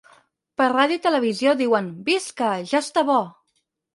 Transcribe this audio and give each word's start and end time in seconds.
Per 0.61 0.67
ràdio 0.71 0.99
i 1.01 1.01
televisió 1.03 1.53
diuen 1.59 1.91
Visca! 2.09 2.49
ja 2.73 2.81
està 2.87 3.07
bo! 3.13 3.21